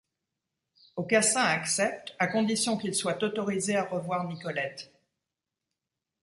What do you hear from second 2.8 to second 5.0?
soit autorisé à revoir Nicolette.